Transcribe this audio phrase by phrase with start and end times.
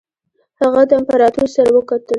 [0.61, 2.09] هغه د امپراطور سره وکتل.